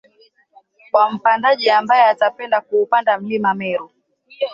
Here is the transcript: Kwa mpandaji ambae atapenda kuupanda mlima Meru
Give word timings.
Kwa 0.91 1.11
mpandaji 1.11 1.69
ambae 1.69 2.03
atapenda 2.03 2.61
kuupanda 2.61 3.19
mlima 3.19 3.53
Meru 3.53 3.91